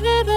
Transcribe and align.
give 0.00 0.06
it 0.06 0.31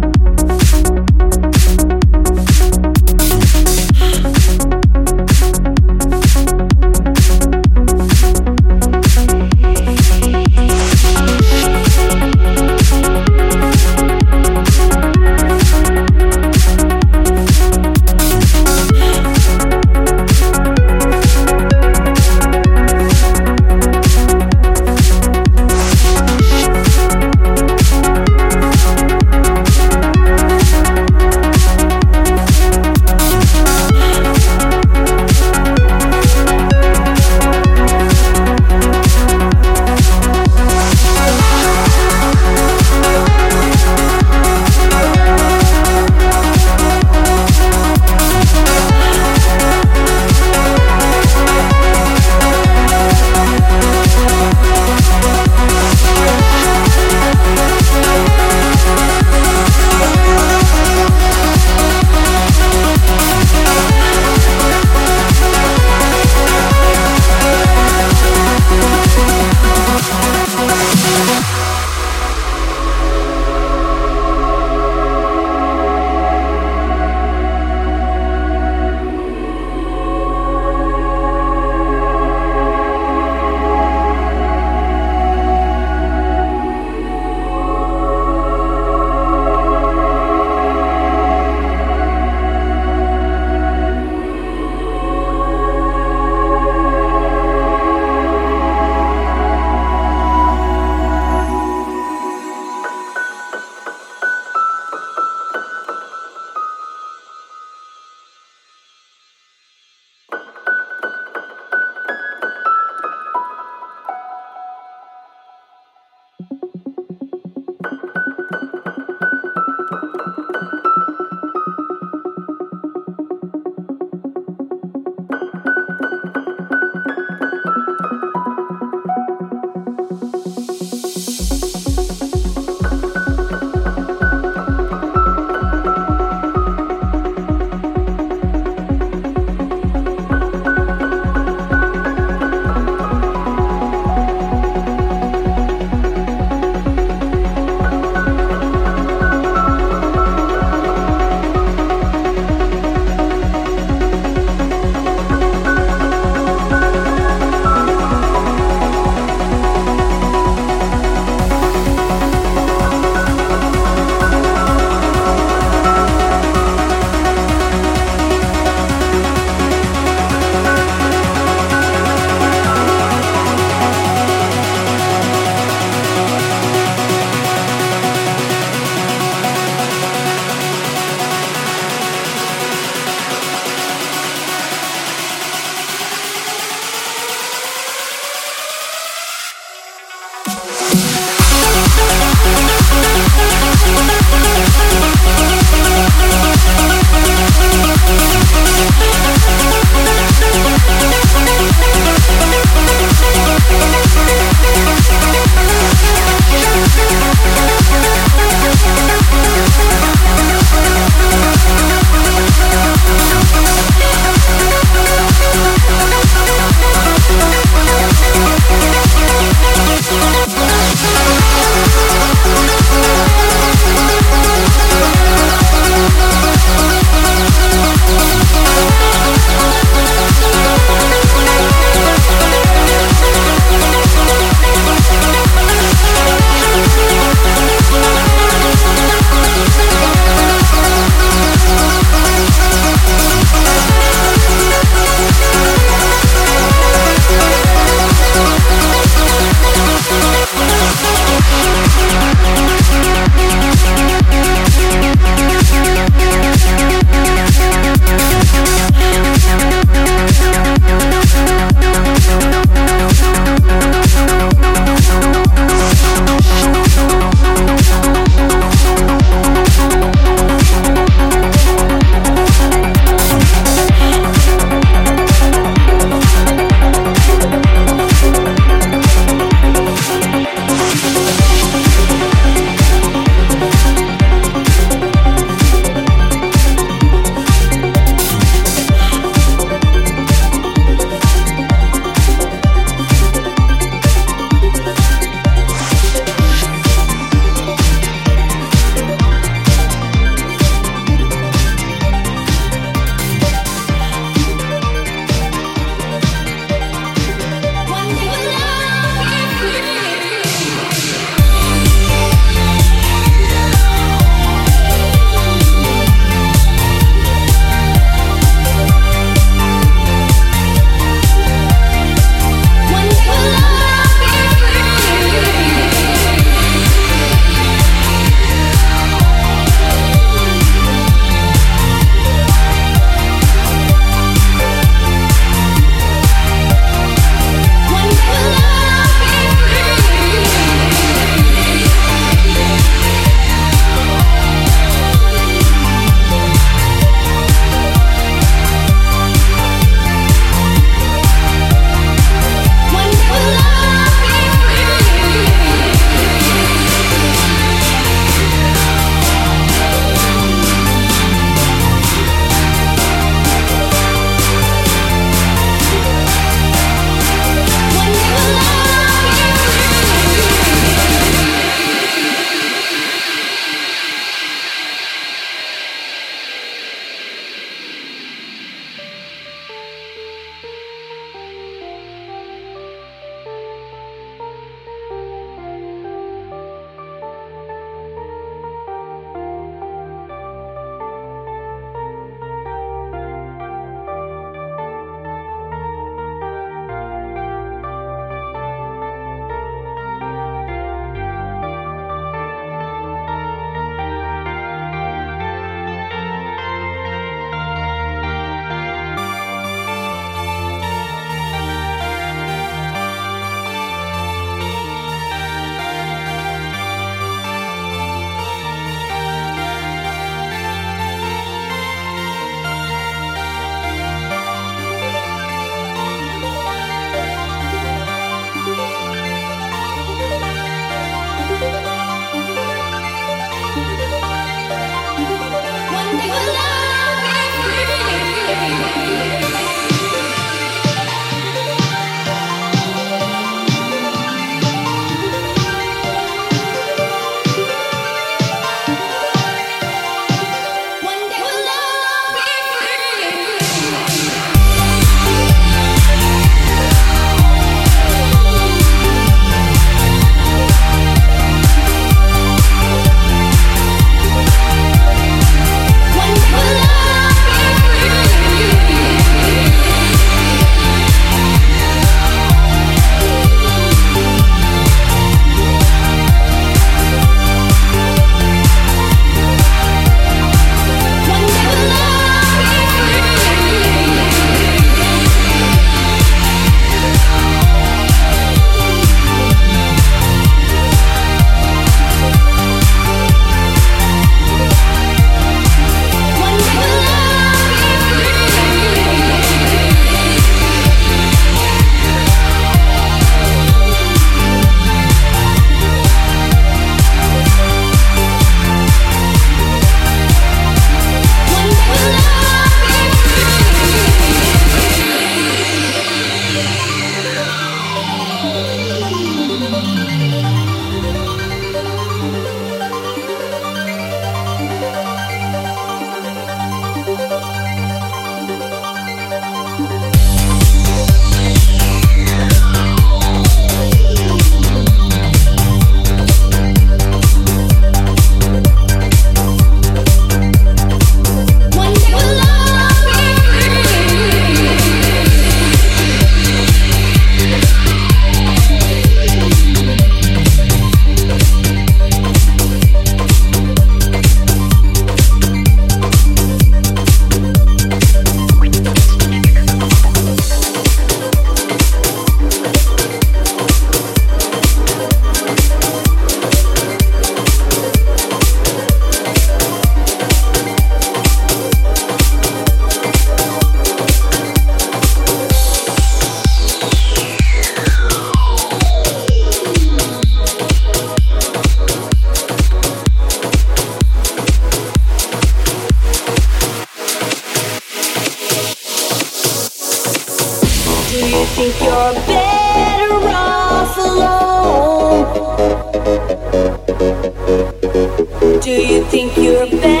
Do 598.61 598.71
you 598.71 599.03
think 599.05 599.37
you're 599.37 599.65
better? 599.67 600.00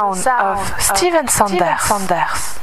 Sound 0.00 0.26
of 0.58 0.82
Steven 0.82 1.28
Sanders. 1.28 2.59